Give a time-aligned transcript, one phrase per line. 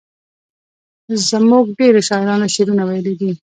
[1.29, 3.31] زموږ ډیرو شاعرانو شعرونه ویلي دي.